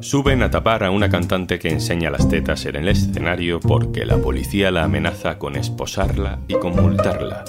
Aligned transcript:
Suben 0.00 0.42
a 0.42 0.50
tapar 0.50 0.84
a 0.84 0.92
una 0.92 1.08
cantante 1.08 1.58
que 1.58 1.68
enseña 1.68 2.10
las 2.10 2.28
tetas 2.28 2.64
en 2.66 2.76
el 2.76 2.86
escenario 2.86 3.58
porque 3.58 4.06
la 4.06 4.18
policía 4.18 4.70
la 4.70 4.84
amenaza 4.84 5.38
con 5.38 5.56
esposarla 5.56 6.38
y 6.46 6.54
con 6.54 6.76
multarla. 6.76 7.44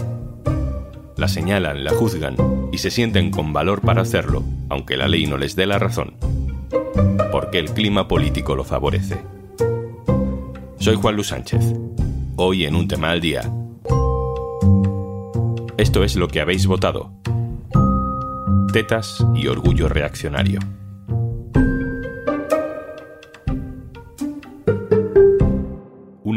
La 1.18 1.28
señalan, 1.28 1.84
la 1.84 1.92
juzgan 1.92 2.36
y 2.72 2.80
se 2.80 2.90
sienten 2.90 3.30
con 3.30 3.54
valor 3.54 3.82
para 3.82 4.02
hacerlo, 4.02 4.44
aunque 4.70 4.98
la 4.98 5.08
ley 5.08 5.28
no 5.28 5.38
les 5.38 5.56
dé 5.56 5.68
la 5.68 5.78
razón. 5.78 6.16
Porque 7.32 7.60
el 7.60 7.72
clima 7.72 8.08
político 8.08 8.56
lo 8.56 8.64
favorece. 8.64 9.18
Soy 10.80 10.96
Juan 10.96 11.16
Luis 11.16 11.28
Sánchez. 11.28 11.74
Hoy 12.38 12.66
en 12.66 12.76
un 12.76 12.88
tema 12.88 13.12
al 13.12 13.22
día. 13.22 13.52
Esto 15.78 16.04
es 16.04 16.16
lo 16.16 16.28
que 16.28 16.42
habéis 16.42 16.66
votado. 16.66 17.12
Tetas 18.74 19.24
y 19.36 19.48
orgullo 19.48 19.90
reaccionario. 19.90 20.60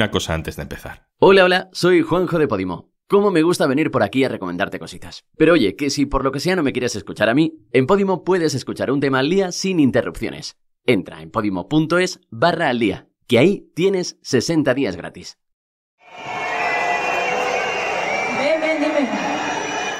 Una 0.00 0.10
cosa 0.10 0.32
antes 0.32 0.56
de 0.56 0.62
empezar. 0.62 1.04
Hola, 1.18 1.44
hola, 1.44 1.68
soy 1.72 2.00
Juanjo 2.00 2.38
de 2.38 2.48
Podimo. 2.48 2.88
Cómo 3.06 3.30
me 3.30 3.42
gusta 3.42 3.66
venir 3.66 3.90
por 3.90 4.02
aquí 4.02 4.24
a 4.24 4.30
recomendarte 4.30 4.78
cositas. 4.78 5.26
Pero 5.36 5.52
oye, 5.52 5.76
que 5.76 5.90
si 5.90 6.06
por 6.06 6.24
lo 6.24 6.32
que 6.32 6.40
sea 6.40 6.56
no 6.56 6.62
me 6.62 6.72
quieres 6.72 6.96
escuchar 6.96 7.28
a 7.28 7.34
mí, 7.34 7.58
en 7.70 7.86
Podimo 7.86 8.24
puedes 8.24 8.54
escuchar 8.54 8.90
un 8.90 9.00
tema 9.00 9.18
al 9.18 9.28
día 9.28 9.52
sin 9.52 9.78
interrupciones. 9.78 10.56
Entra 10.86 11.20
en 11.20 11.30
podimo.es 11.30 12.18
barra 12.30 12.70
al 12.70 12.78
día, 12.78 13.10
que 13.26 13.38
ahí 13.38 13.70
tienes 13.74 14.18
60 14.22 14.72
días 14.72 14.96
gratis. 14.96 15.36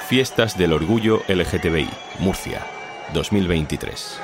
Fiestas 0.08 0.56
del 0.56 0.72
Orgullo 0.72 1.20
LGTBI, 1.28 1.90
Murcia, 2.20 2.64
2023. 3.12 4.18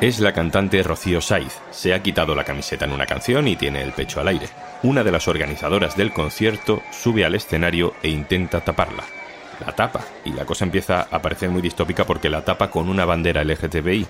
Es 0.00 0.20
la 0.20 0.32
cantante 0.32 0.82
Rocío 0.82 1.20
Saiz. 1.20 1.58
Se 1.70 1.92
ha 1.92 2.02
quitado 2.02 2.34
la 2.34 2.44
camiseta 2.44 2.84
en 2.84 2.92
una 2.92 3.06
canción 3.06 3.46
y 3.48 3.56
tiene 3.56 3.82
el 3.82 3.92
pecho 3.92 4.20
al 4.20 4.28
aire. 4.28 4.48
Una 4.82 5.04
de 5.04 5.12
las 5.12 5.28
organizadoras 5.28 5.96
del 5.96 6.12
concierto 6.12 6.82
sube 6.90 7.24
al 7.24 7.34
escenario 7.34 7.94
e 8.02 8.08
intenta 8.08 8.60
taparla. 8.60 9.04
La 9.64 9.72
tapa, 9.72 10.04
y 10.24 10.32
la 10.32 10.44
cosa 10.44 10.64
empieza 10.64 11.08
a 11.10 11.20
parecer 11.20 11.50
muy 11.50 11.60
distópica 11.60 12.04
porque 12.04 12.30
la 12.30 12.44
tapa 12.44 12.70
con 12.70 12.88
una 12.88 13.04
bandera 13.04 13.44
LGTBI. 13.44 14.06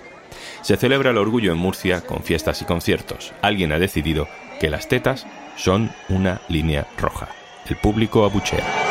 Se 0.60 0.76
celebra 0.76 1.10
el 1.10 1.18
orgullo 1.18 1.52
en 1.52 1.58
Murcia 1.58 2.02
con 2.02 2.22
fiestas 2.22 2.60
y 2.62 2.66
conciertos. 2.66 3.32
Alguien 3.40 3.72
ha 3.72 3.78
decidido 3.78 4.28
que 4.60 4.70
las 4.70 4.88
tetas 4.88 5.26
son 5.56 5.90
una 6.08 6.40
línea 6.48 6.86
roja. 6.98 7.28
El 7.68 7.76
público 7.76 8.24
abuchea. 8.24 8.87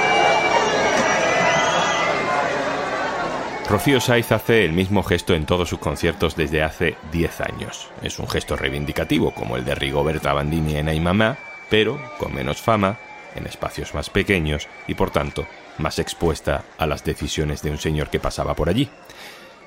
Rocío 3.69 3.99
Saiz 3.99 4.31
hace 4.31 4.63
el 4.63 4.71
mismo 4.71 5.03
gesto 5.03 5.35
en 5.35 5.45
todos 5.45 5.67
sus 5.67 5.79
conciertos 5.79 6.37
desde 6.37 6.63
hace 6.63 6.95
10 7.11 7.41
años. 7.41 7.89
Es 8.01 8.17
un 8.17 8.29
gesto 8.29 8.55
reivindicativo, 8.55 9.31
como 9.31 9.57
el 9.57 9.65
de 9.65 9.75
Rigoberta 9.75 10.31
Bandini 10.31 10.77
en 10.77 10.87
Ay 10.87 11.01
Mamá, 11.01 11.37
pero 11.69 11.99
con 12.17 12.33
menos 12.33 12.61
fama, 12.61 12.97
en 13.35 13.45
espacios 13.45 13.93
más 13.93 14.09
pequeños 14.09 14.69
y 14.87 14.93
por 14.93 15.11
tanto 15.11 15.45
más 15.79 15.99
expuesta 15.99 16.63
a 16.77 16.87
las 16.87 17.03
decisiones 17.03 17.61
de 17.61 17.71
un 17.71 17.77
señor 17.77 18.09
que 18.09 18.21
pasaba 18.21 18.55
por 18.55 18.69
allí. 18.69 18.89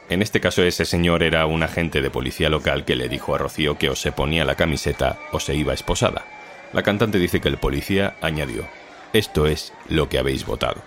En 0.08 0.22
este 0.22 0.40
caso 0.40 0.62
ese 0.62 0.86
señor 0.86 1.22
era 1.22 1.44
un 1.44 1.62
agente 1.62 2.00
de 2.00 2.08
policía 2.08 2.48
local 2.48 2.86
que 2.86 2.96
le 2.96 3.10
dijo 3.10 3.34
a 3.34 3.38
Rocío 3.38 3.76
que 3.76 3.90
o 3.90 3.96
se 3.96 4.12
ponía 4.12 4.46
la 4.46 4.54
camiseta 4.54 5.18
o 5.30 5.40
se 5.40 5.54
iba 5.54 5.74
esposada. 5.74 6.24
La 6.72 6.82
cantante 6.82 7.18
dice 7.18 7.42
que 7.42 7.48
el 7.48 7.58
policía 7.58 8.16
añadió, 8.22 8.64
esto 9.12 9.46
es 9.46 9.74
lo 9.90 10.08
que 10.08 10.18
habéis 10.18 10.46
votado. 10.46 10.80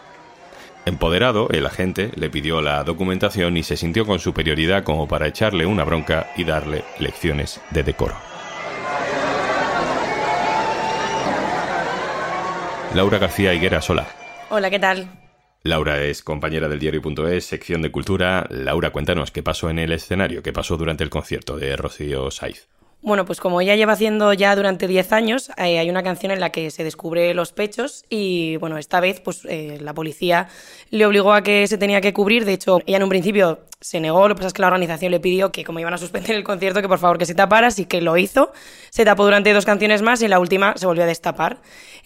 Empoderado, 0.85 1.47
el 1.51 1.65
agente 1.65 2.11
le 2.15 2.29
pidió 2.29 2.61
la 2.61 2.83
documentación 2.83 3.55
y 3.55 3.63
se 3.63 3.77
sintió 3.77 4.05
con 4.05 4.19
superioridad 4.19 4.83
como 4.83 5.07
para 5.07 5.27
echarle 5.27 5.65
una 5.65 5.85
bronca 5.85 6.31
y 6.35 6.43
darle 6.43 6.83
lecciones 6.99 7.61
de 7.71 7.83
decoro. 7.83 8.15
Laura 12.93 13.17
García 13.17 13.53
Higuera 13.53 13.81
Sola. 13.81 14.07
Hola, 14.49 14.69
¿qué 14.69 14.79
tal? 14.79 15.07
Laura 15.63 16.01
es 16.01 16.21
compañera 16.21 16.67
del 16.67 16.79
diario.es, 16.79 17.45
sección 17.45 17.81
de 17.81 17.89
cultura. 17.89 18.45
Laura, 18.49 18.91
cuéntanos 18.91 19.31
qué 19.31 19.41
pasó 19.41 19.69
en 19.69 19.79
el 19.79 19.93
escenario, 19.93 20.43
qué 20.43 20.51
pasó 20.51 20.75
durante 20.75 21.05
el 21.05 21.09
concierto 21.09 21.55
de 21.55 21.77
Rocío 21.77 22.29
Saiz. 22.29 22.67
Bueno, 23.05 23.25
pues 23.25 23.41
como 23.41 23.59
ella 23.59 23.75
lleva 23.75 23.91
haciendo 23.91 24.31
ya 24.31 24.55
durante 24.55 24.87
10 24.87 25.11
años, 25.11 25.49
eh, 25.57 25.77
hay 25.77 25.89
una 25.89 26.03
canción 26.03 26.31
en 26.31 26.39
la 26.39 26.51
que 26.51 26.71
se 26.71 26.85
descubre 26.85 27.33
los 27.33 27.51
pechos 27.51 28.05
y 28.09 28.55
bueno, 28.57 28.77
esta 28.77 29.01
vez 29.01 29.19
pues 29.19 29.41
eh, 29.43 29.77
la 29.81 29.93
policía 29.93 30.47
le 30.89 31.05
obligó 31.05 31.33
a 31.33 31.43
que 31.43 31.67
se 31.67 31.77
tenía 31.77 31.99
que 31.99 32.13
cubrir. 32.13 32.45
De 32.45 32.53
hecho, 32.53 32.79
ella 32.85 32.95
en 32.95 33.03
un 33.03 33.09
principio 33.09 33.59
se 33.81 33.99
negó, 33.99 34.29
lo 34.29 34.35
que 34.35 34.39
pasa 34.39 34.47
es 34.47 34.53
que 34.53 34.61
la 34.61 34.69
organización 34.69 35.11
le 35.11 35.19
pidió 35.19 35.51
que 35.51 35.65
como 35.65 35.81
iban 35.81 35.93
a 35.93 35.97
suspender 35.97 36.37
el 36.37 36.45
concierto, 36.45 36.81
que 36.81 36.87
por 36.87 36.99
favor 36.99 37.17
que 37.17 37.25
se 37.25 37.35
tapara, 37.35 37.67
así 37.67 37.83
que 37.83 38.01
lo 38.01 38.15
hizo. 38.15 38.53
Se 38.89 39.03
tapó 39.03 39.25
durante 39.25 39.51
dos 39.51 39.65
canciones 39.65 40.01
más 40.01 40.21
y 40.21 40.25
en 40.25 40.29
la 40.29 40.39
última 40.39 40.73
se 40.77 40.85
volvió 40.85 41.03
a 41.03 41.07
destapar. 41.07 41.57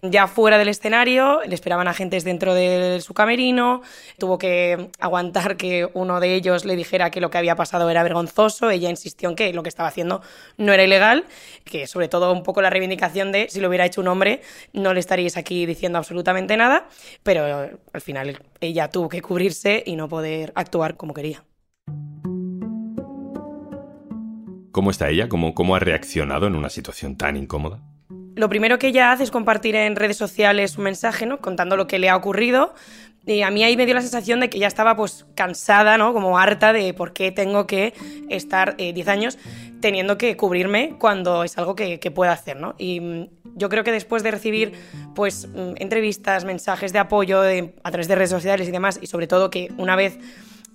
Ya 0.02 0.26
fuera 0.26 0.58
del 0.58 0.70
escenario, 0.70 1.42
le 1.46 1.54
esperaban 1.54 1.88
agentes 1.88 2.24
dentro 2.24 2.56
de 2.56 3.00
su 3.02 3.14
camerino, 3.14 3.84
tuvo 4.18 4.40
que 4.40 4.90
aguantar 5.00 5.58
que 5.58 5.88
uno 5.94 6.20
de 6.20 6.34
ellos 6.34 6.66
le 6.66 6.76
dijera 6.76 7.12
que 7.12 7.22
lo 7.22 7.30
que 7.30 7.38
había 7.38 7.56
pasado 7.56 7.88
era 7.90 8.02
vergonzoso, 8.02 8.72
ella 8.72 8.90
insistió 8.90 9.30
en 9.30 9.36
que 9.36 9.54
lo 9.54 9.62
que 9.62 9.70
estaba 9.70 9.90
haciendo 9.90 10.22
no 10.58 10.74
era 10.74 10.87
ilegal, 10.88 11.26
que 11.64 11.86
sobre 11.86 12.08
todo 12.08 12.34
un 12.34 12.44
poco 12.44 12.62
la 12.62 12.70
reivindicación 12.70 13.32
de 13.32 13.48
si 13.50 13.60
lo 13.60 13.68
hubiera 13.68 13.86
hecho 13.86 14.02
un 14.02 14.08
hombre 14.08 14.42
no 14.74 14.94
le 14.94 15.00
estaríais 15.00 15.38
aquí 15.38 15.66
diciendo 15.66 15.98
absolutamente 15.98 16.58
nada, 16.58 16.88
pero 17.24 17.70
al 17.94 18.02
final 18.02 18.40
ella 18.60 18.90
tuvo 18.90 19.10
que 19.10 19.22
cubrirse 19.22 19.84
y 19.86 19.96
no 19.96 20.10
poder 20.10 20.52
actuar 20.56 20.98
como 20.98 21.14
quería. 21.14 21.44
¿Cómo 24.72 24.92
está 24.92 25.10
ella? 25.10 25.28
¿Cómo, 25.28 25.56
¿Cómo 25.56 25.76
ha 25.76 25.80
reaccionado 25.80 26.46
en 26.46 26.56
una 26.56 26.70
situación 26.70 27.18
tan 27.18 27.36
incómoda? 27.36 27.82
Lo 28.38 28.50
primero 28.50 28.78
que 28.78 28.90
ella 28.90 29.12
hace 29.12 29.24
es 29.24 29.32
compartir 29.32 29.76
en 29.76 29.96
redes 29.96 30.18
sociales 30.18 30.78
un 30.78 30.84
mensaje, 30.84 31.26
¿no? 31.26 31.40
Contando 31.40 31.76
lo 31.76 31.88
que 31.88 31.98
le 31.98 32.10
ha 32.10 32.16
ocurrido. 32.16 32.76
Y 33.28 33.42
a 33.42 33.52
mí 33.52 33.64
ahí 33.64 33.76
me 33.78 33.86
dio 33.86 33.94
la 33.94 34.02
sensación 34.02 34.40
de 34.40 34.50
que 34.50 34.58
ya 34.58 34.68
estaba 34.68 34.96
pues 34.96 35.26
cansada, 35.36 35.98
¿no? 35.98 36.14
Como 36.14 36.40
harta 36.40 36.72
de 36.74 36.94
por 36.94 37.12
qué 37.14 37.32
tengo 37.32 37.68
que 37.68 37.94
estar 38.30 38.74
eh, 38.78 38.94
10 38.94 39.08
años 39.10 39.38
teniendo 39.82 40.18
que 40.18 40.36
cubrirme 40.38 40.96
cuando 40.98 41.44
es 41.44 41.58
algo 41.58 41.76
que, 41.76 42.00
que 42.00 42.10
puedo 42.10 42.32
hacer, 42.32 42.58
¿no? 42.58 42.74
Y 42.78 43.00
mm, 43.02 43.28
yo 43.56 43.70
creo 43.70 43.84
que 43.84 43.92
después 43.92 44.24
de 44.24 44.32
recibir 44.32 44.72
pues 45.14 45.48
mm, 45.48 45.74
entrevistas, 45.76 46.46
mensajes 46.46 46.94
de 46.94 47.00
apoyo 47.00 47.42
de- 47.42 47.76
a 47.84 47.92
través 47.92 48.08
de 48.08 48.16
redes 48.16 48.30
sociales 48.32 48.68
y 48.68 48.72
demás, 48.72 48.98
y 49.02 49.08
sobre 49.08 49.28
todo 49.28 49.50
que 49.50 49.72
una 49.78 49.96
vez 49.96 50.18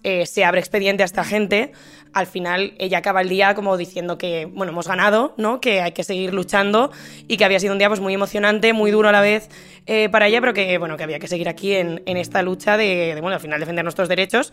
eh, 0.05 0.27
se 0.27 0.45
abre 0.45 0.61
expediente 0.61 1.03
a 1.05 1.07
esta 1.07 1.25
gente, 1.25 1.73
al 2.13 2.27
final 2.27 2.75
ella 2.79 2.99
acaba 2.99 3.21
el 3.21 3.29
día 3.29 3.55
como 3.55 3.77
diciendo 3.77 4.19
que, 4.19 4.47
bueno, 4.47 4.73
hemos 4.73 4.89
ganado, 4.89 5.35
¿no? 5.37 5.61
Que 5.61 5.81
hay 5.81 5.93
que 5.93 6.05
seguir 6.05 6.35
luchando 6.35 6.91
y 7.29 7.37
que 7.37 7.45
había 7.45 7.61
sido 7.61 7.73
un 7.73 7.79
día 7.79 7.89
pues 7.89 8.01
muy 8.01 8.15
emocionante, 8.15 8.73
muy 8.73 8.91
duro 8.91 9.09
a 9.09 9.13
la 9.13 9.21
vez 9.21 9.49
eh, 9.87 10.09
para 10.09 10.29
ella, 10.29 10.41
pero 10.41 10.55
que, 10.55 10.79
bueno, 10.79 10.97
que 10.97 11.05
había 11.05 11.19
que 11.19 11.29
seguir 11.29 11.49
aquí 11.49 11.75
en, 11.75 12.03
en 12.07 12.17
esta 12.17 12.43
lucha 12.43 12.77
de, 12.77 13.15
de, 13.15 13.21
bueno, 13.21 13.35
al 13.35 13.41
final 13.41 13.61
defender 13.61 13.85
nuestros 13.85 14.09
derechos. 14.09 14.53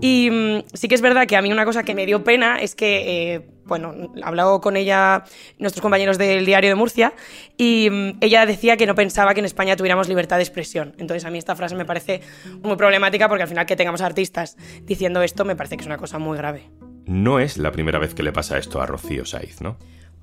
Y 0.00 0.30
mm, 0.30 0.64
sí 0.72 0.88
que 0.88 0.94
es 0.94 1.00
verdad 1.00 1.26
que 1.26 1.36
a 1.36 1.42
mí 1.42 1.50
una 1.50 1.64
cosa 1.64 1.82
que 1.82 1.94
me 1.94 2.06
dio 2.06 2.24
pena 2.24 2.60
es 2.60 2.74
que, 2.74 3.34
eh, 3.34 3.40
bueno, 3.68 3.94
hablado 4.22 4.60
con 4.60 4.76
ella, 4.76 5.24
nuestros 5.58 5.82
compañeros 5.82 6.18
del 6.18 6.44
diario 6.44 6.70
de 6.70 6.74
Murcia, 6.74 7.12
y 7.56 7.88
mm, 7.90 8.18
ella 8.20 8.46
decía 8.46 8.76
que 8.76 8.86
no 8.86 8.94
pensaba 8.94 9.34
que 9.34 9.40
en 9.40 9.46
España 9.46 9.76
tuviéramos 9.76 10.08
libertad 10.08 10.36
de 10.36 10.42
expresión. 10.42 10.94
Entonces 10.98 11.24
a 11.24 11.30
mí 11.30 11.38
esta 11.38 11.54
frase 11.54 11.76
me 11.76 11.84
parece 11.84 12.22
muy 12.62 12.76
problemática 12.76 13.28
porque 13.28 13.42
al 13.42 13.48
final 13.48 13.66
que 13.66 13.76
tengamos 13.76 14.00
artistas 14.00 14.56
diciendo 14.82 15.22
esto 15.22 15.44
me 15.44 15.54
parece 15.54 15.76
que 15.76 15.82
es 15.82 15.86
una 15.86 15.98
cosa 15.98 16.18
muy 16.18 16.36
grave. 16.36 16.70
No 17.06 17.38
es 17.38 17.56
la 17.56 17.70
primera 17.70 17.98
vez 17.98 18.14
que 18.14 18.22
le 18.22 18.32
pasa 18.32 18.58
esto 18.58 18.80
a 18.80 18.86
Rocío 18.86 19.24
Saiz, 19.24 19.60
¿no? 19.60 19.78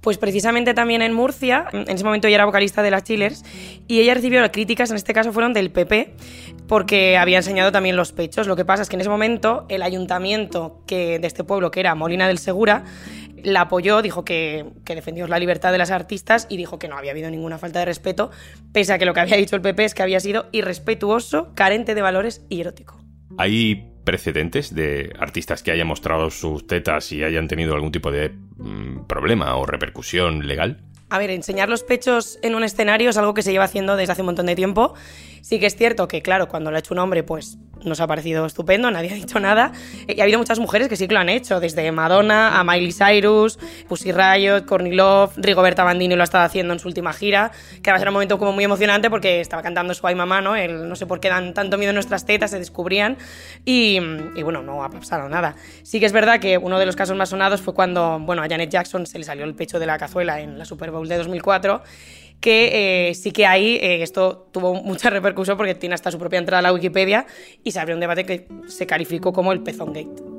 Pues 0.06 0.20
precisamente 0.20 0.76
también 0.76 1.02
en 1.02 1.14
Murcia, 1.14 1.66
en 1.74 1.90
ese 1.90 2.04
momento 2.04 2.28
ella 2.28 2.36
era 2.36 2.46
vocalista 2.46 2.84
de 2.84 2.92
las 2.92 3.04
Chillers, 3.04 3.44
y 3.88 4.02
ella 4.02 4.14
recibió 4.14 4.40
críticas, 4.52 4.92
en 4.92 4.98
este 4.98 5.16
caso 5.16 5.34
fueron 5.34 5.52
del 5.52 5.72
PP, 5.72 6.14
porque 6.68 7.18
había 7.18 7.38
enseñado 7.38 7.72
también 7.72 7.96
los 7.96 8.12
pechos. 8.12 8.46
Lo 8.46 8.56
que 8.56 8.66
pasa 8.66 8.84
es 8.84 8.90
que 8.90 8.98
en 8.98 9.02
ese 9.02 9.09
momento 9.09 9.66
el 9.68 9.82
ayuntamiento 9.82 10.84
que, 10.86 11.18
de 11.18 11.26
este 11.26 11.44
pueblo, 11.44 11.72
que 11.72 11.80
era 11.80 11.96
Molina 11.96 12.28
del 12.28 12.38
Segura, 12.38 12.84
la 13.43 13.61
apoyó, 13.61 14.02
dijo 14.02 14.26
que, 14.26 14.66
que 14.84 14.96
defendió 14.96 15.28
la 15.28 15.40
libertad 15.40 15.72
de 15.72 15.78
las 15.78 15.91
artistas 15.91 16.47
y 16.49 16.58
dijo 16.58 16.79
que 16.79 16.87
no 16.87 16.97
había 16.97 17.11
habido 17.11 17.29
ninguna 17.29 17.58
falta 17.58 17.79
de 17.79 17.85
respeto, 17.85 18.32
pese 18.72 18.93
a 18.93 18.97
que 18.97 19.05
lo 19.05 19.14
que 19.14 19.20
había 19.20 19.37
dicho 19.37 19.55
el 19.55 19.61
PP 19.61 19.85
es 19.85 19.93
que 19.93 20.03
había 20.03 20.20
sido 20.20 20.47
irrespetuoso, 20.52 21.53
carente 21.53 21.96
de 21.96 22.02
valores 22.02 22.46
y 22.49 22.61
erótico. 22.61 22.99
¿Hay 23.37 23.91
precedentes 24.03 24.73
de 24.73 25.14
artistas 25.20 25.64
que 25.64 25.72
hayan 25.72 25.87
mostrado 25.87 26.29
sus 26.29 26.67
tetas 26.67 27.11
y 27.11 27.23
hayan 27.23 27.47
tenido 27.47 27.73
algún 27.73 27.91
tipo 27.91 28.11
de 28.11 28.29
mm, 28.29 29.05
problema 29.08 29.55
o 29.58 29.66
repercusión 29.66 30.47
legal? 30.47 30.84
A 31.09 31.20
ver, 31.20 31.29
enseñar 31.29 31.70
los 31.70 31.84
pechos 31.84 32.40
en 32.41 32.55
un 32.55 32.64
escenario 32.64 33.09
es 33.09 33.17
algo 33.17 33.34
que 33.34 33.43
se 33.43 33.52
lleva 33.52 33.66
haciendo 33.66 33.96
desde 33.96 34.14
hace 34.14 34.22
un 34.22 34.28
montón 34.28 34.47
de 34.47 34.55
tiempo. 34.55 34.96
Sí 35.46 35.59
que 35.59 35.68
es 35.68 35.76
cierto 35.76 36.08
que, 36.08 36.24
claro, 36.24 36.47
cuando 36.47 36.72
lo 36.72 36.78
ha 36.78 36.80
hecho 36.80 36.96
un 36.96 36.97
hombre, 36.97 37.22
pues 37.22 37.59
nos 37.84 38.00
ha 38.00 38.08
parecido 38.08 38.47
estupendo, 38.47 38.90
nadie 38.90 39.12
ha 39.12 39.14
dicho 39.14 39.40
nada. 39.40 39.74
Y 40.08 40.20
ha 40.20 40.24
habido 40.24 40.40
muchas 40.40 40.58
mujeres 40.58 40.88
que 40.88 40.96
sí 40.96 41.08
que 41.08 41.14
lo 41.14 41.20
han 41.20 41.30
hecho, 41.30 41.59
desde 41.59 41.92
Madonna 41.92 42.59
a 42.59 42.64
Miley 42.64 42.92
Cyrus, 42.92 43.59
Pussy 43.88 44.12
Riot, 44.12 44.66
Courtney 44.66 44.94
Love, 44.94 45.34
Rigoberta 45.38 45.84
Bandini 45.84 46.16
lo 46.16 46.22
ha 46.22 46.24
estado 46.24 46.46
haciendo 46.46 46.74
en 46.74 46.80
su 46.80 46.88
última 46.88 47.14
gira, 47.14 47.52
que 47.84 47.92
va 47.92 47.97
a 47.97 48.00
ser 48.00 48.08
un 48.08 48.16
momento 48.16 48.40
como 48.40 48.53
muy 48.53 48.64
emocionante 48.64 49.12
porque 49.12 49.40
estaba 49.40 49.62
cantando 49.62 49.94
su 49.94 50.08
ay 50.08 50.16
mamá, 50.16 50.42
¿no? 50.42 50.56
El, 50.56 50.90
no 50.90 50.96
sé 50.96 51.06
por 51.06 51.20
qué 51.20 51.30
dan 51.30 51.53
tanto 51.53 51.78
miedo 51.78 51.94
nuestras 51.94 52.26
tetas, 52.26 52.50
se 52.50 52.58
descubrían 52.58 53.16
y, 53.66 54.00
y, 54.36 54.41
bueno, 54.41 54.64
no 54.64 54.84
ha 54.84 54.90
pasado 54.90 55.30
nada. 55.30 55.56
Sí 55.84 56.00
que 56.00 56.08
es 56.08 56.12
verdad 56.12 56.40
que 56.40 56.58
uno 56.58 56.80
de 56.80 56.88
los 56.88 56.96
casos 56.96 57.16
más 57.16 57.30
sonados 57.30 57.62
fue 57.62 57.76
cuando, 57.76 58.18
bueno, 58.20 58.41
a 58.41 58.50
Janet 58.50 58.72
Jackson 58.72 59.06
se 59.06 59.20
le 59.20 59.26
salió 59.26 59.46
el 59.46 59.53
pecho 59.53 59.78
de 59.78 59.86
la 59.86 60.00
cazuela 60.00 60.41
en 60.41 60.58
la 60.58 60.66
Super 60.66 60.90
Bowl 60.90 61.08
de 61.08 61.18
2004 61.18 61.84
que 62.40 63.09
eh, 63.09 63.16
sí 63.16 63.32
que 63.32 63.46
ahí 63.46 63.76
eh, 63.82 64.03
esto 64.03 64.49
tuvo 64.52 64.76
mucha 64.76 65.09
repercusión 65.09 65.58
porque 65.58 65.76
tiene 65.76 65.96
hasta 65.96 66.11
su 66.11 66.20
propia 66.20 66.40
entrada 66.40 66.59
a 66.59 66.61
la 66.61 66.73
Wikipedia 66.73 67.26
y 67.64 67.72
se 67.72 67.79
abrió 67.79 67.96
un 67.96 68.02
debate 68.02 68.26
que 68.26 68.47
se 68.67 68.85
calificó 68.87 69.34
como 69.34 69.52
el 69.52 69.61
Pezón 69.61 69.93
Gate. 69.93 70.35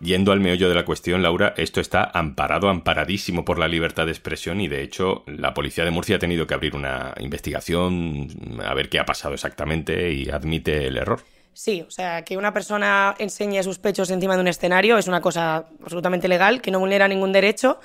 Yendo 0.00 0.32
al 0.32 0.40
meollo 0.40 0.68
de 0.68 0.74
la 0.74 0.84
cuestión, 0.84 1.22
Laura, 1.22 1.54
esto 1.56 1.80
está 1.80 2.10
amparado, 2.12 2.68
amparadísimo 2.68 3.44
por 3.44 3.58
la 3.58 3.68
libertad 3.68 4.04
de 4.04 4.12
expresión 4.12 4.60
y 4.60 4.68
de 4.68 4.82
hecho 4.82 5.24
la 5.26 5.54
policía 5.54 5.84
de 5.84 5.90
Murcia 5.90 6.16
ha 6.16 6.18
tenido 6.18 6.46
que 6.46 6.52
abrir 6.52 6.76
una 6.76 7.14
investigación 7.18 8.28
a 8.62 8.74
ver 8.74 8.90
qué 8.90 8.98
ha 8.98 9.06
pasado 9.06 9.32
exactamente 9.32 10.12
y 10.12 10.28
admite 10.28 10.86
el 10.86 10.98
error. 10.98 11.20
Sí, 11.56 11.84
o 11.86 11.90
sea, 11.90 12.22
que 12.22 12.36
una 12.36 12.52
persona 12.52 13.14
enseñe 13.18 13.62
sus 13.62 13.78
pechos 13.78 14.10
encima 14.10 14.34
de 14.34 14.40
un 14.40 14.48
escenario 14.48 14.98
es 14.98 15.06
una 15.06 15.20
cosa 15.20 15.66
absolutamente 15.80 16.26
legal, 16.26 16.60
que 16.60 16.72
no 16.72 16.80
vulnera 16.80 17.06
ningún 17.06 17.32
derecho. 17.32 17.78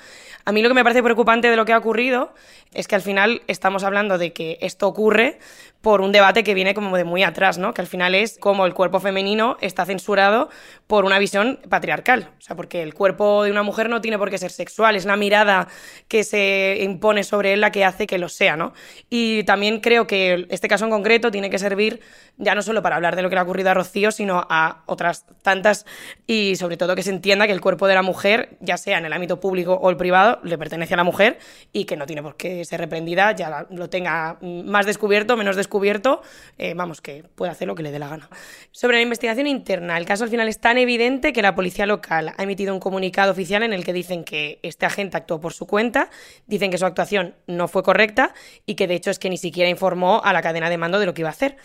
A 0.44 0.50
mí 0.50 0.60
lo 0.60 0.68
que 0.68 0.74
me 0.74 0.82
parece 0.82 1.04
preocupante 1.04 1.48
de 1.48 1.54
lo 1.54 1.64
que 1.64 1.72
ha 1.72 1.78
ocurrido 1.78 2.34
es 2.74 2.88
que 2.88 2.96
al 2.96 3.02
final 3.02 3.42
estamos 3.46 3.84
hablando 3.84 4.18
de 4.18 4.32
que 4.32 4.58
esto 4.60 4.88
ocurre 4.88 5.38
por 5.80 6.02
un 6.02 6.12
debate 6.12 6.44
que 6.44 6.52
viene 6.52 6.74
como 6.74 6.96
de 6.96 7.04
muy 7.04 7.22
atrás, 7.22 7.56
¿no? 7.56 7.72
Que 7.72 7.80
al 7.80 7.86
final 7.86 8.14
es 8.14 8.36
como 8.38 8.66
el 8.66 8.74
cuerpo 8.74 9.00
femenino 9.00 9.56
está 9.60 9.86
censurado 9.86 10.50
por 10.86 11.06
una 11.06 11.18
visión 11.18 11.58
patriarcal. 11.68 12.28
O 12.38 12.42
sea, 12.42 12.54
porque 12.54 12.82
el 12.82 12.92
cuerpo 12.92 13.44
de 13.44 13.50
una 13.50 13.62
mujer 13.62 13.88
no 13.88 14.02
tiene 14.02 14.18
por 14.18 14.30
qué 14.30 14.36
ser 14.36 14.50
sexual, 14.50 14.94
es 14.94 15.06
la 15.06 15.16
mirada 15.16 15.68
que 16.06 16.22
se 16.22 16.78
impone 16.82 17.24
sobre 17.24 17.54
él 17.54 17.60
la 17.62 17.72
que 17.72 17.84
hace 17.84 18.06
que 18.06 18.18
lo 18.18 18.28
sea, 18.28 18.56
¿no? 18.56 18.74
Y 19.08 19.44
también 19.44 19.80
creo 19.80 20.06
que 20.06 20.46
este 20.50 20.68
caso 20.68 20.84
en 20.84 20.90
concreto 20.90 21.30
tiene 21.30 21.48
que 21.48 21.58
servir 21.58 22.00
ya 22.36 22.54
no 22.54 22.62
solo 22.62 22.82
para 22.82 22.96
hablar 22.96 23.16
de 23.16 23.22
lo 23.22 23.28
que 23.28 23.36
le 23.36 23.40
ha 23.40 23.44
ocurrido 23.44 23.70
a 23.70 23.74
Rocío, 23.74 24.12
sino 24.12 24.46
a 24.48 24.82
otras 24.86 25.26
tantas 25.42 25.86
y 26.26 26.56
sobre 26.56 26.76
todo 26.76 26.94
que 26.94 27.02
se 27.02 27.10
entienda 27.10 27.46
que 27.46 27.52
el 27.52 27.60
cuerpo 27.60 27.86
de 27.86 27.94
la 27.94 28.02
mujer, 28.02 28.56
ya 28.60 28.76
sea 28.76 28.98
en 28.98 29.06
el 29.06 29.12
ámbito 29.12 29.40
público 29.40 29.74
o 29.74 29.88
el 29.88 29.96
privado, 29.96 30.40
le 30.42 30.58
pertenece 30.58 30.94
a 30.94 30.96
la 30.98 31.04
mujer 31.04 31.38
y 31.72 31.84
que 31.84 31.96
no 31.96 32.06
tiene 32.06 32.22
por 32.22 32.36
qué 32.36 32.64
ser 32.64 32.80
reprendida, 32.80 33.32
ya 33.32 33.66
lo 33.70 33.88
tenga 33.88 34.38
más 34.40 34.86
descubierto, 34.86 35.36
menos 35.36 35.56
descubierto 35.56 35.69
descubierto, 35.70 36.20
eh, 36.58 36.74
vamos, 36.74 37.00
que 37.00 37.22
puede 37.22 37.52
hacer 37.52 37.68
lo 37.68 37.76
que 37.76 37.84
le 37.84 37.92
dé 37.92 38.00
la 38.00 38.08
gana. 38.08 38.28
Sobre 38.72 38.96
la 38.96 39.02
investigación 39.02 39.46
interna, 39.46 39.96
el 39.96 40.04
caso 40.04 40.24
al 40.24 40.30
final 40.30 40.48
es 40.48 40.58
tan 40.58 40.78
evidente 40.78 41.32
que 41.32 41.42
la 41.42 41.54
policía 41.54 41.86
local 41.86 42.34
ha 42.36 42.42
emitido 42.42 42.74
un 42.74 42.80
comunicado 42.80 43.30
oficial 43.30 43.62
en 43.62 43.72
el 43.72 43.84
que 43.84 43.92
dicen 43.92 44.24
que 44.24 44.58
este 44.64 44.84
agente 44.84 45.16
actuó 45.16 45.40
por 45.40 45.52
su 45.52 45.66
cuenta, 45.66 46.10
dicen 46.48 46.72
que 46.72 46.78
su 46.78 46.86
actuación 46.86 47.36
no 47.46 47.68
fue 47.68 47.84
correcta 47.84 48.34
y 48.66 48.74
que 48.74 48.88
de 48.88 48.94
hecho 48.94 49.12
es 49.12 49.20
que 49.20 49.30
ni 49.30 49.38
siquiera 49.38 49.70
informó 49.70 50.20
a 50.24 50.32
la 50.32 50.42
cadena 50.42 50.68
de 50.68 50.76
mando 50.76 50.98
de 50.98 51.06
lo 51.06 51.14
que 51.14 51.22
iba 51.22 51.28
a 51.28 51.32
hacer. 51.32 51.56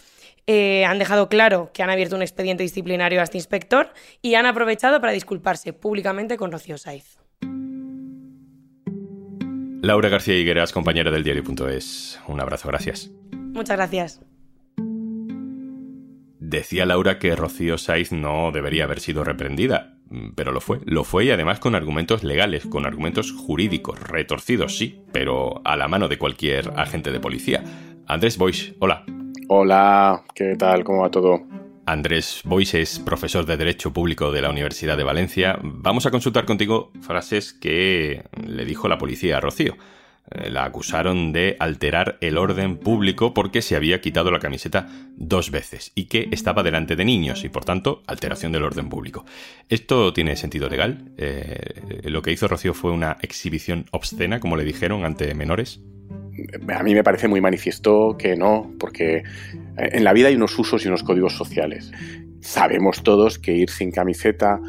Eh, 0.45 0.85
han 0.85 0.99
dejado 0.99 1.27
claro 1.27 1.71
que 1.73 1.81
han 1.81 1.89
abierto 1.89 2.15
un 2.15 2.21
expediente 2.21 2.61
disciplinario 2.61 3.19
a 3.19 3.23
este 3.23 3.39
inspector 3.39 3.91
y 4.21 4.35
han 4.35 4.45
aprovechado 4.45 5.01
para 5.01 5.13
disculparse 5.13 5.73
públicamente 5.73 6.37
con 6.37 6.51
Rocío 6.51 6.77
Saiz. 6.77 7.17
Laura 9.81 10.09
García 10.09 10.35
Higueras, 10.35 10.71
compañera 10.71 11.09
del 11.09 11.23
diario.es. 11.23 12.19
Un 12.27 12.39
abrazo, 12.39 12.67
gracias. 12.67 13.11
Muchas 13.55 13.77
gracias. 13.77 14.21
Decía 16.39 16.85
Laura 16.85 17.17
que 17.17 17.35
Rocío 17.35 17.77
Saiz 17.77 18.11
no 18.11 18.51
debería 18.51 18.83
haber 18.83 18.99
sido 18.99 19.23
reprendida, 19.23 19.97
pero 20.35 20.51
lo 20.51 20.59
fue. 20.61 20.79
Lo 20.85 21.03
fue 21.05 21.25
y 21.25 21.31
además 21.31 21.59
con 21.59 21.73
argumentos 21.73 22.23
legales, 22.23 22.65
con 22.67 22.85
argumentos 22.85 23.31
jurídicos, 23.31 23.99
retorcidos, 23.99 24.77
sí, 24.77 25.01
pero 25.11 25.61
a 25.63 25.77
la 25.77 25.87
mano 25.87 26.07
de 26.07 26.17
cualquier 26.17 26.73
agente 26.75 27.11
de 27.11 27.19
policía. 27.19 27.63
Andrés 28.07 28.37
Boix, 28.37 28.75
hola. 28.79 29.05
Hola, 29.47 30.23
¿qué 30.35 30.55
tal? 30.55 30.83
¿Cómo 30.83 31.01
va 31.01 31.09
todo? 31.09 31.41
Andrés 31.85 32.41
Boix 32.43 32.73
es 32.73 32.99
profesor 32.99 33.45
de 33.45 33.57
Derecho 33.57 33.93
Público 33.93 34.31
de 34.31 34.41
la 34.41 34.49
Universidad 34.49 34.97
de 34.97 35.03
Valencia. 35.03 35.59
Vamos 35.63 36.05
a 36.05 36.11
consultar 36.11 36.45
contigo 36.45 36.91
frases 37.01 37.53
que 37.53 38.23
le 38.45 38.65
dijo 38.65 38.89
la 38.89 38.97
policía 38.97 39.37
a 39.37 39.41
Rocío. 39.41 39.77
Eh, 40.31 40.49
la 40.49 40.65
acusaron 40.65 41.31
de 41.33 41.55
alterar 41.59 42.17
el 42.19 42.39
orden 42.39 42.77
público 42.77 43.33
porque 43.33 43.61
se 43.61 43.75
había 43.75 44.01
quitado 44.01 44.31
la 44.31 44.39
camiseta 44.39 44.87
dos 45.15 45.51
veces 45.51 45.91
y 45.93 46.05
que 46.05 46.29
estaba 46.31 46.63
delante 46.63 46.95
de 46.95 47.05
niños 47.05 47.43
y 47.43 47.49
por 47.49 47.63
tanto 47.63 48.01
alteración 48.07 48.51
del 48.51 48.63
orden 48.63 48.89
público. 48.89 49.23
¿Esto 49.69 50.13
tiene 50.13 50.35
sentido 50.35 50.67
legal? 50.67 51.11
Eh, 51.17 52.01
¿Lo 52.05 52.23
que 52.23 52.31
hizo 52.31 52.47
Rocío 52.47 52.73
fue 52.73 52.91
una 52.91 53.17
exhibición 53.21 53.85
obscena, 53.91 54.39
como 54.39 54.57
le 54.57 54.63
dijeron, 54.63 55.05
ante 55.05 55.31
menores? 55.35 55.81
A 56.75 56.83
mí 56.83 56.95
me 56.95 57.03
parece 57.03 57.27
muy 57.27 57.39
manifiesto 57.39 58.17
que 58.17 58.35
no, 58.35 58.73
porque 58.79 59.23
en 59.77 60.03
la 60.03 60.11
vida 60.11 60.29
hay 60.29 60.35
unos 60.35 60.57
usos 60.57 60.83
y 60.83 60.87
unos 60.87 61.03
códigos 61.03 61.33
sociales. 61.33 61.91
Sabemos 62.41 63.03
todos 63.03 63.39
que 63.39 63.53
ir 63.53 63.69
sin 63.69 63.91
camiseta, 63.91 64.59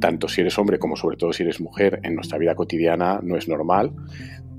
tanto 0.00 0.28
si 0.28 0.42
eres 0.42 0.58
hombre 0.58 0.78
como 0.78 0.96
sobre 0.96 1.16
todo 1.16 1.32
si 1.32 1.44
eres 1.44 1.60
mujer, 1.60 2.00
en 2.02 2.14
nuestra 2.14 2.36
vida 2.36 2.54
cotidiana 2.54 3.20
no 3.22 3.36
es 3.36 3.48
normal 3.48 3.92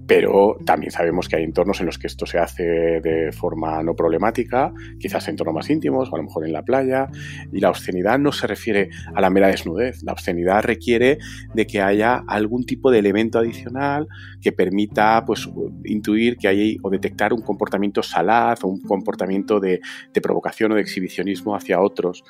pero 0.08 0.58
también 0.66 0.92
sabemos 0.92 1.28
que 1.28 1.38
hay 1.38 1.44
entornos 1.44 1.80
en 1.80 1.88
los 1.88 1.98
que 1.98 2.08
esto 2.08 2.26
se 2.26 2.38
hace 2.38 2.64
de 2.64 3.32
forma 3.32 3.82
no 3.84 3.96
problemática, 3.96 4.74
quizás 5.00 5.28
en 5.28 5.34
entornos 5.34 5.56
más 5.56 5.70
íntimos 5.70 6.10
o 6.10 6.16
a 6.16 6.18
lo 6.18 6.24
mejor 6.24 6.46
en 6.46 6.54
la 6.54 6.64
playa, 6.64 7.08
y 7.52 7.60
la 7.60 7.70
obscenidad 7.70 8.20
no 8.20 8.32
se 8.32 8.48
refiere 8.48 8.90
a 9.14 9.22
la 9.22 9.30
mera 9.30 9.48
desnudez, 9.48 10.04
la 10.04 10.14
obscenidad 10.14 10.64
requiere 10.64 11.18
de 11.54 11.66
que 11.66 11.82
haya 11.82 12.24
algún 12.28 12.66
tipo 12.66 12.92
de 12.92 13.00
elemento 13.00 13.40
adicional 13.40 14.08
que 14.42 14.52
permita 14.52 15.24
pues, 15.26 15.50
intuir 15.86 16.38
que 16.38 16.48
hay 16.48 16.78
o 16.84 16.90
detectar 16.90 17.34
un 17.34 17.42
comportamiento 17.42 18.04
salaz 18.04 18.64
o 18.64 18.68
un 18.68 18.82
comportamiento 18.82 19.60
de, 19.60 19.82
de 20.14 20.22
provocación 20.22 20.72
o 20.72 20.76
de 20.76 20.82
exhibicionismo 20.82 21.56
hacia 21.56 21.82
otros 21.82 22.24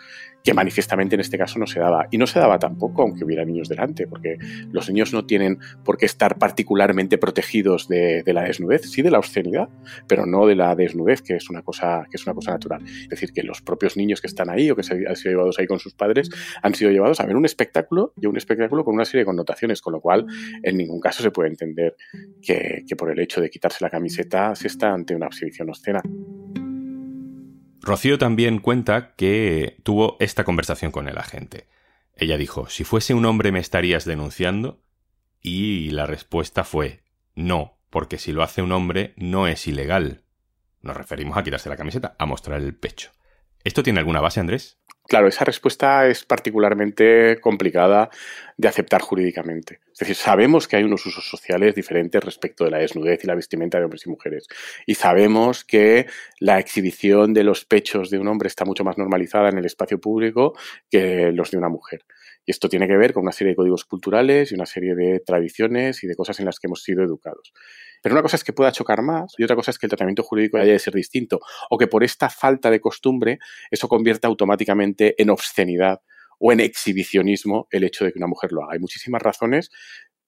que 0.46 0.54
manifiestamente 0.54 1.16
en 1.16 1.22
este 1.22 1.40
caso 1.40 1.58
no 1.58 1.66
se 1.66 1.80
daba. 1.80 2.08
Y 2.12 2.20
no 2.20 2.28
se 2.28 2.40
daba 2.40 2.60
tampoco 2.60 3.02
aunque 3.02 3.26
hubiera 3.26 3.44
niños 3.44 3.68
delante, 3.68 4.06
porque 4.06 4.38
los 4.72 4.88
niños 4.88 5.12
no 5.12 5.26
tienen 5.26 5.58
por 5.84 5.98
qué 5.98 6.06
estar 6.06 6.38
particularmente 6.38 7.18
protegidos 7.18 7.88
de, 7.88 8.24
la 8.28 8.44
desnudez, 8.44 8.84
sí 8.84 9.02
de 9.02 9.10
la 9.10 9.18
obscenidad, 9.18 9.70
pero 10.08 10.28
no 10.28 10.46
de 10.46 10.56
la 10.56 10.76
desnudez, 10.76 11.24
que 11.24 11.36
es 11.36 11.50
una 11.50 11.64
cosa, 11.64 12.06
que 12.12 12.18
es 12.18 12.26
una 12.28 12.36
cosa 12.36 12.52
natural. 12.52 12.84
Es 12.86 13.10
decir, 13.10 13.34
que 13.34 13.42
los 13.42 13.62
propios 13.62 13.98
niños 13.98 14.22
que 14.22 14.28
están 14.28 14.52
ahí 14.52 14.70
o 14.70 14.76
que 14.76 14.84
se 14.84 14.94
han 15.08 15.16
sido 15.16 15.32
llevados 15.32 15.58
ahí 15.58 15.66
con 15.66 15.80
sus 15.80 15.96
padres 15.96 16.30
han 16.62 16.76
sido 16.76 16.92
llevados 16.92 17.20
a 17.20 17.26
ver 17.26 17.36
un 17.36 17.46
espectáculo 17.46 18.14
y 18.22 18.28
un 18.28 18.38
espectáculo 18.38 18.86
con 18.86 18.94
una 18.94 19.06
serie 19.06 19.22
de 19.22 19.26
connotaciones, 19.26 19.82
con 19.82 19.94
lo 19.94 20.00
cual 20.00 20.28
en 20.62 20.78
ningún 20.78 21.00
caso 21.00 21.24
se 21.24 21.32
puede 21.32 21.50
entender 21.50 21.96
que, 22.40 22.84
que 22.88 22.96
por 22.96 23.10
el 23.10 23.20
hecho 23.20 23.42
de 23.42 23.50
quitarse 23.50 23.84
la 23.84 23.90
camiseta 23.90 24.54
se 24.54 24.68
está 24.68 24.94
ante 24.94 25.16
una 25.16 25.26
exhibición 25.26 25.70
obscena. 25.70 26.04
Rocío 27.86 28.18
también 28.18 28.58
cuenta 28.58 29.14
que 29.16 29.78
tuvo 29.84 30.18
esta 30.20 30.44
conversación 30.44 30.92
con 30.92 31.08
el 31.08 31.20
agente. 31.20 31.68
Ella 32.16 32.36
dijo, 32.36 32.68
si 32.68 32.84
fuese 32.84 33.14
un 33.14 33.26
hombre 33.26 33.52
me 33.52 33.60
estarías 33.60 34.06
denunciando 34.06 34.82
y 35.40 35.92
la 35.92 36.08
respuesta 36.08 36.64
fue, 36.64 37.04
no, 37.36 37.78
porque 37.92 38.18
si 38.18 38.32
lo 38.32 38.42
hace 38.42 38.64
un 38.64 38.72
hombre 38.72 39.14
no 39.18 39.48
es 39.48 39.68
ilegal. 39.68 40.24
Nos 40.82 40.98
referimos 40.98 41.38
a 41.38 41.44
quitarse 41.44 41.70
la 41.70 41.78
camiseta, 41.78 42.16
a 42.18 42.26
mostrar 42.26 42.60
el 42.60 42.74
pecho. 42.74 43.12
¿Esto 43.66 43.82
tiene 43.82 44.00
alguna 44.00 44.22
base, 44.22 44.40
Andrés? 44.40 44.78
Claro, 45.08 45.28
esa 45.28 45.44
respuesta 45.44 46.08
es 46.08 46.24
particularmente 46.24 47.40
complicada 47.42 48.12
de 48.58 48.68
aceptar 48.68 49.02
jurídicamente. 49.02 49.80
Es 49.92 50.00
decir, 50.00 50.16
sabemos 50.16 50.68
que 50.68 50.78
hay 50.78 50.84
unos 50.84 51.06
usos 51.06 51.28
sociales 51.28 51.74
diferentes 51.74 52.24
respecto 52.24 52.64
de 52.64 52.72
la 52.72 52.78
desnudez 52.78 53.24
y 53.24 53.28
la 53.28 53.34
vestimenta 53.36 53.80
de 53.80 53.86
hombres 53.86 54.06
y 54.06 54.10
mujeres. 54.10 54.48
Y 54.86 54.96
sabemos 54.96 55.64
que 55.64 56.06
la 56.40 56.60
exhibición 56.60 57.34
de 57.34 57.44
los 57.44 57.66
pechos 57.66 58.12
de 58.12 58.20
un 58.20 58.28
hombre 58.28 58.48
está 58.48 58.66
mucho 58.66 58.84
más 58.84 59.00
normalizada 59.00 59.50
en 59.50 59.58
el 59.58 59.66
espacio 59.66 60.00
público 60.00 60.54
que 60.90 61.32
los 61.32 61.50
de 61.50 61.58
una 61.58 61.70
mujer. 61.70 62.04
Y 62.46 62.52
esto 62.52 62.70
tiene 62.70 62.88
que 62.88 62.96
ver 62.96 63.14
con 63.14 63.24
una 63.24 63.32
serie 63.32 63.52
de 63.52 63.56
códigos 63.56 63.86
culturales 63.86 64.52
y 64.52 64.56
una 64.56 64.66
serie 64.66 64.96
de 64.96 65.20
tradiciones 65.20 66.04
y 66.04 66.08
de 66.08 66.16
cosas 66.16 66.40
en 66.40 66.46
las 66.46 66.60
que 66.60 66.68
hemos 66.68 66.84
sido 66.84 67.04
educados. 67.04 67.54
Pero 68.02 68.14
una 68.14 68.22
cosa 68.22 68.36
es 68.36 68.44
que 68.44 68.54
pueda 68.54 68.72
chocar 68.72 69.02
más 69.02 69.34
y 69.38 69.44
otra 69.44 69.56
cosa 69.56 69.72
es 69.72 69.80
que 69.80 69.88
el 69.88 69.90
tratamiento 69.90 70.24
jurídico 70.24 70.58
haya 70.58 70.74
de 70.74 70.80
ser 70.80 70.94
distinto 70.94 71.40
o 71.70 71.78
que 71.78 71.88
por 71.88 72.04
esta 72.04 72.30
falta 72.30 72.70
de 72.70 72.80
costumbre 72.80 73.40
eso 73.72 73.88
convierta 73.88 74.28
automáticamente 74.28 75.20
en 75.22 75.32
obscenidad 75.32 76.02
o 76.40 76.52
en 76.52 76.60
exhibicionismo 76.60 77.68
el 77.72 77.84
hecho 77.84 78.06
de 78.06 78.12
que 78.12 78.20
una 78.20 78.28
mujer 78.28 78.52
lo 78.52 78.64
haga. 78.64 78.74
Hay 78.74 78.80
muchísimas 78.80 79.22
razones 79.22 79.72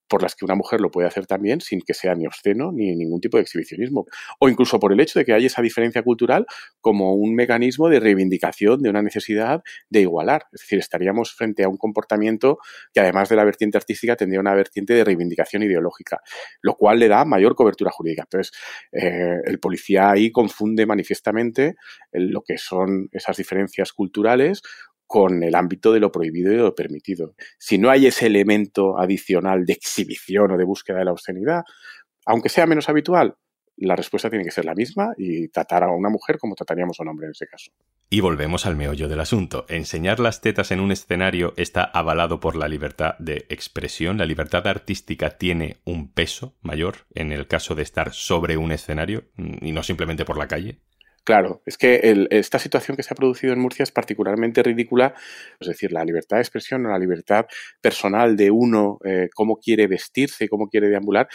por 0.08 0.22
las 0.22 0.36
que 0.36 0.46
una 0.46 0.56
mujer 0.56 0.82
lo 0.82 0.92
puede 0.92 1.08
hacer 1.08 1.26
también 1.26 1.62
sin 1.62 1.82
que 1.82 1.94
sea 1.94 2.16
ni 2.16 2.26
obsceno 2.26 2.72
ni 2.72 2.96
ningún 2.96 3.22
tipo 3.22 3.38
de 3.38 3.44
exhibicionismo. 3.44 4.06
O 4.40 4.50
incluso 4.50 4.80
por 4.80 4.94
el 4.94 5.00
hecho 5.00 5.20
de 5.20 5.26
que 5.26 5.34
haya 5.34 5.48
esa 5.48 5.62
diferencia 5.62 6.04
cultural 6.04 6.46
como 6.82 7.14
un 7.14 7.36
mecanismo 7.36 7.90
de 7.90 8.00
reivindicación 8.00 8.82
de 8.82 8.90
una 8.90 9.02
necesidad 9.02 9.62
de 9.90 10.02
igualar. 10.02 10.46
Es 10.52 10.62
decir, 10.62 10.80
estaríamos 10.80 11.34
frente 11.34 11.64
a 11.64 11.70
un 11.70 11.78
comportamiento 11.78 12.60
que 12.94 13.00
además 13.00 13.30
de 13.30 13.36
la 13.36 13.44
vertiente 13.44 13.78
artística 13.78 14.16
tendría 14.16 14.40
una 14.40 14.54
vertiente 14.54 14.94
de 14.94 15.04
reivindicación 15.04 15.64
ideológica, 15.64 16.22
lo 16.62 16.76
cual 16.76 17.00
le 17.00 17.08
da 17.08 17.26
mayor 17.26 17.56
cobertura 17.56 17.92
jurídica. 17.92 18.24
Entonces, 18.24 18.54
eh, 18.92 19.38
el 19.46 19.60
policía 19.60 20.12
ahí 20.12 20.32
confunde 20.32 20.86
manifiestamente 20.86 21.76
lo 22.12 22.42
que 22.42 22.58
son 22.58 23.10
esas 23.12 23.38
diferencias 23.38 23.94
culturales 23.94 24.62
con 25.08 25.42
el 25.42 25.56
ámbito 25.56 25.92
de 25.94 26.00
lo 26.00 26.12
prohibido 26.12 26.52
y 26.52 26.58
de 26.58 26.62
lo 26.62 26.76
permitido. 26.76 27.34
Si 27.58 27.78
no 27.78 27.90
hay 27.90 28.06
ese 28.06 28.28
elemento 28.28 29.00
adicional 29.00 29.66
de 29.66 29.74
exhibición 29.74 30.52
o 30.52 30.58
de 30.58 30.66
búsqueda 30.66 31.00
de 31.00 31.06
la 31.06 31.14
obscenidad, 31.14 31.64
aunque 32.26 32.50
sea 32.50 32.66
menos 32.66 32.90
habitual, 32.90 33.36
la 33.78 33.96
respuesta 33.96 34.30
tiene 34.30 34.44
que 34.44 34.52
ser 34.52 34.66
la 34.66 34.74
misma 34.74 35.14
y 35.18 35.48
tratar 35.50 35.84
a 35.84 35.92
una 35.92 36.10
mujer 36.10 36.38
como 36.40 36.56
trataríamos 36.56 37.00
a 37.00 37.04
un 37.04 37.10
hombre 37.10 37.28
en 37.28 37.32
ese 37.32 37.48
caso. 37.48 37.72
Y 38.10 38.22
volvemos 38.22 38.66
al 38.66 38.76
meollo 38.76 39.08
del 39.08 39.20
asunto. 39.20 39.66
Enseñar 39.70 40.20
las 40.20 40.42
tetas 40.42 40.72
en 40.72 40.80
un 40.80 40.92
escenario 40.92 41.54
está 41.58 41.84
avalado 41.84 42.40
por 42.40 42.56
la 42.56 42.68
libertad 42.68 43.16
de 43.20 43.46
expresión. 43.50 44.18
La 44.18 44.26
libertad 44.26 44.66
artística 44.66 45.38
tiene 45.38 45.78
un 45.86 46.12
peso 46.12 46.56
mayor 46.62 47.06
en 47.14 47.32
el 47.32 47.48
caso 47.48 47.76
de 47.76 47.84
estar 47.84 48.14
sobre 48.14 48.58
un 48.58 48.72
escenario 48.72 49.26
y 49.38 49.72
no 49.72 49.84
simplemente 49.84 50.26
por 50.26 50.38
la 50.38 50.48
calle. 50.48 50.80
Claro, 51.28 51.62
es 51.66 51.78
que 51.78 52.00
esta 52.32 52.58
situación 52.58 52.96
que 52.96 53.04
se 53.04 53.14
ha 53.14 53.18
producido 53.18 53.52
en 53.52 53.60
Murcia 53.60 53.84
es 53.84 53.92
particularmente 53.92 54.64
ridícula, 54.64 55.14
es 55.60 55.68
decir, 55.68 55.92
la 55.92 56.06
libertad 56.06 56.38
de 56.38 56.42
expresión 56.44 56.86
o 56.86 56.90
la 56.90 56.98
libertad 56.98 57.48
personal 57.82 58.38
de 58.38 58.50
uno, 58.50 58.98
eh, 59.04 59.28
cómo 59.36 59.58
quiere 59.58 59.88
vestirse, 59.88 60.48
cómo 60.48 60.70
quiere 60.70 60.88
deambular, 60.88 61.28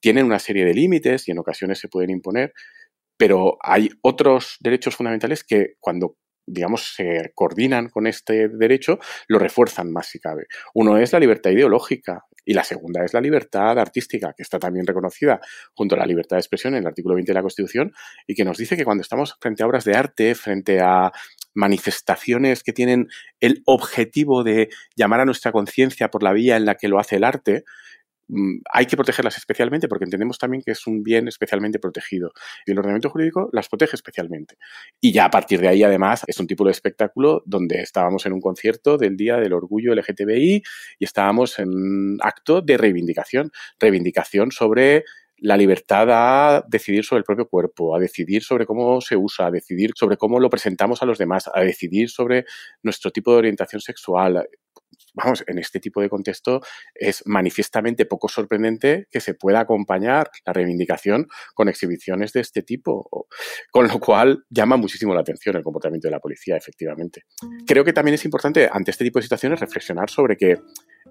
tienen 0.00 0.24
una 0.24 0.38
serie 0.38 0.64
de 0.64 0.72
límites 0.72 1.28
y 1.28 1.32
en 1.32 1.40
ocasiones 1.40 1.78
se 1.78 1.88
pueden 1.88 2.08
imponer, 2.08 2.54
pero 3.18 3.58
hay 3.60 3.90
otros 4.02 4.56
derechos 4.60 4.96
fundamentales 4.96 5.44
que 5.44 5.74
cuando 5.78 6.16
digamos, 6.46 6.94
se 6.94 7.32
coordinan 7.34 7.88
con 7.88 8.06
este 8.06 8.48
derecho, 8.48 8.98
lo 9.28 9.38
refuerzan 9.38 9.92
más 9.92 10.06
si 10.08 10.18
cabe. 10.18 10.46
Uno 10.74 10.98
es 10.98 11.12
la 11.12 11.20
libertad 11.20 11.50
ideológica 11.50 12.24
y 12.44 12.54
la 12.54 12.64
segunda 12.64 13.04
es 13.04 13.14
la 13.14 13.20
libertad 13.20 13.78
artística, 13.78 14.34
que 14.36 14.42
está 14.42 14.58
también 14.58 14.86
reconocida 14.86 15.40
junto 15.74 15.94
a 15.94 15.98
la 15.98 16.06
libertad 16.06 16.36
de 16.36 16.40
expresión 16.40 16.74
en 16.74 16.80
el 16.80 16.86
artículo 16.86 17.14
20 17.14 17.30
de 17.30 17.34
la 17.34 17.42
Constitución 17.42 17.92
y 18.26 18.34
que 18.34 18.44
nos 18.44 18.58
dice 18.58 18.76
que 18.76 18.84
cuando 18.84 19.02
estamos 19.02 19.36
frente 19.40 19.62
a 19.62 19.66
obras 19.66 19.84
de 19.84 19.94
arte, 19.94 20.34
frente 20.34 20.80
a 20.80 21.12
manifestaciones 21.54 22.62
que 22.62 22.72
tienen 22.72 23.08
el 23.40 23.62
objetivo 23.64 24.42
de 24.42 24.68
llamar 24.96 25.20
a 25.20 25.24
nuestra 25.24 25.52
conciencia 25.52 26.10
por 26.10 26.22
la 26.22 26.32
vía 26.32 26.56
en 26.56 26.66
la 26.66 26.74
que 26.74 26.88
lo 26.88 26.98
hace 26.98 27.16
el 27.16 27.24
arte, 27.24 27.64
hay 28.72 28.86
que 28.86 28.96
protegerlas 28.96 29.36
especialmente 29.36 29.88
porque 29.88 30.04
entendemos 30.04 30.38
también 30.38 30.62
que 30.64 30.72
es 30.72 30.86
un 30.86 31.02
bien 31.02 31.28
especialmente 31.28 31.78
protegido 31.78 32.32
y 32.66 32.72
el 32.72 32.78
ordenamiento 32.78 33.10
jurídico 33.10 33.48
las 33.52 33.68
protege 33.68 33.96
especialmente. 33.96 34.56
Y 35.00 35.12
ya 35.12 35.26
a 35.26 35.30
partir 35.30 35.60
de 35.60 35.68
ahí, 35.68 35.82
además, 35.82 36.22
es 36.26 36.38
un 36.40 36.46
tipo 36.46 36.64
de 36.64 36.70
espectáculo 36.70 37.42
donde 37.46 37.80
estábamos 37.80 38.26
en 38.26 38.32
un 38.32 38.40
concierto 38.40 38.96
del 38.96 39.16
Día 39.16 39.36
del 39.36 39.52
Orgullo 39.52 39.94
LGTBI 39.94 40.62
y 40.98 41.04
estábamos 41.04 41.58
en 41.58 41.68
un 41.68 42.18
acto 42.22 42.62
de 42.62 42.76
reivindicación, 42.76 43.50
reivindicación 43.78 44.50
sobre 44.50 45.04
la 45.38 45.56
libertad 45.56 46.08
a 46.10 46.64
decidir 46.68 47.04
sobre 47.04 47.18
el 47.18 47.24
propio 47.24 47.48
cuerpo, 47.48 47.94
a 47.94 47.98
decidir 47.98 48.42
sobre 48.42 48.66
cómo 48.66 49.00
se 49.00 49.16
usa, 49.16 49.46
a 49.46 49.50
decidir 49.50 49.90
sobre 49.94 50.16
cómo 50.16 50.40
lo 50.40 50.48
presentamos 50.48 51.02
a 51.02 51.06
los 51.06 51.18
demás, 51.18 51.50
a 51.52 51.60
decidir 51.60 52.08
sobre 52.08 52.46
nuestro 52.82 53.10
tipo 53.10 53.32
de 53.32 53.38
orientación 53.38 53.80
sexual, 53.80 54.48
vamos, 55.14 55.44
en 55.46 55.58
este 55.58 55.80
tipo 55.80 56.00
de 56.00 56.08
contexto 56.08 56.60
es 56.94 57.22
manifiestamente 57.26 58.06
poco 58.06 58.28
sorprendente 58.28 59.06
que 59.10 59.20
se 59.20 59.34
pueda 59.34 59.60
acompañar 59.60 60.30
la 60.44 60.52
reivindicación 60.52 61.26
con 61.54 61.68
exhibiciones 61.68 62.32
de 62.32 62.40
este 62.40 62.62
tipo, 62.62 63.26
con 63.70 63.88
lo 63.88 63.98
cual 64.00 64.44
llama 64.50 64.76
muchísimo 64.76 65.14
la 65.14 65.20
atención 65.20 65.56
el 65.56 65.62
comportamiento 65.62 66.08
de 66.08 66.12
la 66.12 66.20
policía, 66.20 66.56
efectivamente. 66.56 67.22
Creo 67.66 67.84
que 67.84 67.92
también 67.92 68.14
es 68.14 68.24
importante 68.24 68.68
ante 68.70 68.90
este 68.90 69.04
tipo 69.04 69.18
de 69.18 69.24
situaciones 69.24 69.60
reflexionar 69.60 70.10
sobre 70.10 70.36
que 70.36 70.58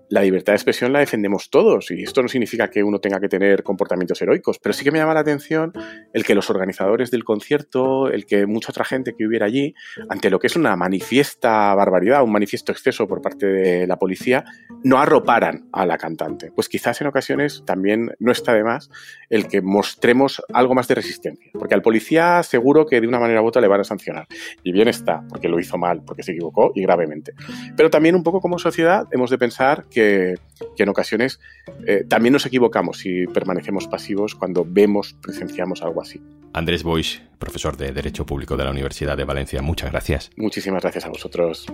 la 0.09 0.21
libertad 0.21 0.53
de 0.53 0.57
expresión 0.57 0.93
la 0.93 0.99
defendemos 0.99 1.49
todos 1.49 1.89
y 1.91 2.03
esto 2.03 2.21
no 2.21 2.27
significa 2.27 2.69
que 2.69 2.83
uno 2.83 2.99
tenga 2.99 3.19
que 3.19 3.29
tener 3.29 3.63
comportamientos 3.63 4.21
heroicos, 4.21 4.59
pero 4.59 4.73
sí 4.73 4.83
que 4.83 4.91
me 4.91 4.99
llama 4.99 5.13
la 5.13 5.21
atención 5.21 5.73
el 6.13 6.23
que 6.23 6.35
los 6.35 6.49
organizadores 6.49 7.09
del 7.11 7.23
concierto, 7.23 8.09
el 8.09 8.25
que 8.25 8.45
mucha 8.45 8.71
otra 8.71 8.85
gente 8.85 9.15
que 9.17 9.25
hubiera 9.25 9.45
allí, 9.45 9.73
ante 10.09 10.29
lo 10.29 10.39
que 10.39 10.47
es 10.47 10.55
una 10.55 10.75
manifiesta 10.75 11.73
barbaridad, 11.73 12.23
un 12.23 12.31
manifiesto 12.31 12.71
exceso 12.71 13.07
por 13.07 13.21
parte 13.21 13.47
de 13.47 13.87
la 13.87 13.97
policía, 13.97 14.45
no 14.83 14.99
arroparan 14.99 15.67
a 15.71 15.85
la 15.85 15.97
cantante. 15.97 16.51
Pues 16.51 16.69
quizás 16.69 16.99
en 17.01 17.07
ocasiones 17.07 17.63
también 17.65 18.11
no 18.19 18.31
está 18.31 18.53
de 18.53 18.63
más 18.63 18.89
el 19.29 19.47
que 19.47 19.61
mostremos 19.61 20.43
algo 20.53 20.75
más 20.75 20.87
de 20.87 20.95
resistencia, 20.95 21.51
porque 21.53 21.73
al 21.73 21.81
policía 21.81 22.43
seguro 22.43 22.85
que 22.85 23.01
de 23.01 23.07
una 23.07 23.19
manera 23.19 23.41
u 23.41 23.47
otra 23.47 23.61
le 23.61 23.67
van 23.67 23.81
a 23.81 23.83
sancionar. 23.83 24.27
Y 24.63 24.71
bien 24.71 24.87
está, 24.87 25.23
porque 25.29 25.49
lo 25.49 25.59
hizo 25.59 25.77
mal, 25.77 26.03
porque 26.05 26.23
se 26.23 26.31
equivocó 26.33 26.71
y 26.75 26.81
gravemente. 26.83 27.33
Pero 27.75 27.89
también 27.89 28.15
un 28.15 28.23
poco 28.23 28.41
como 28.41 28.59
sociedad 28.59 29.07
hemos 29.11 29.29
de 29.29 29.37
pensar 29.37 29.82
que, 29.89 30.35
en 30.77 30.89
ocasiones 30.89 31.39
eh, 31.85 32.05
también 32.07 32.33
nos 32.33 32.45
equivocamos 32.45 33.05
y 33.05 33.27
permanecemos 33.27 33.87
pasivos 33.87 34.35
cuando 34.35 34.65
vemos, 34.67 35.15
presenciamos 35.21 35.81
algo 35.81 36.01
así. 36.01 36.21
Andrés 36.53 36.83
Boix, 36.83 37.21
profesor 37.39 37.77
de 37.77 37.91
Derecho 37.91 38.25
Público 38.25 38.55
de 38.57 38.63
la 38.63 38.71
Universidad 38.71 39.17
de 39.17 39.23
Valencia, 39.23 39.61
muchas 39.61 39.91
gracias. 39.91 40.29
Muchísimas 40.37 40.81
gracias 40.81 41.05
a 41.05 41.09
vosotros. 41.09 41.65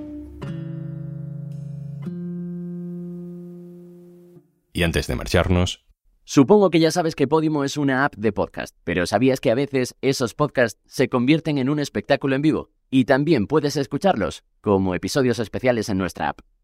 Y 4.74 4.84
antes 4.84 5.08
de 5.08 5.16
marcharnos... 5.16 5.86
Supongo 6.24 6.70
que 6.70 6.80
ya 6.80 6.92
sabes 6.92 7.16
que 7.16 7.28
Podimo 7.28 7.64
es 7.64 7.76
una 7.76 8.06
app 8.06 8.14
de 8.16 8.32
podcast, 8.32 8.76
pero 8.84 9.08
¿sabías 9.08 9.40
que 9.40 9.50
a 9.50 9.56
veces 9.56 9.96
esos 10.02 10.36
podcasts 10.36 10.80
se 10.86 11.10
convierten 11.10 11.58
en 11.58 11.70
un 11.70 11.80
espectáculo 11.80 12.36
en 12.36 12.44
vivo? 12.44 12.70
Y 12.92 13.06
también 13.06 13.48
puedes 13.48 13.76
escucharlos 13.78 14.44
como 14.62 14.94
episodios 14.94 15.40
especiales 15.40 15.90
en 15.90 15.98
nuestra 15.98 16.30
app. 16.30 16.42